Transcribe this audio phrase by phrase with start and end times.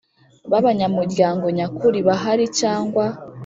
[0.49, 3.05] By abanyamuryango nyakuri bahari cyangwa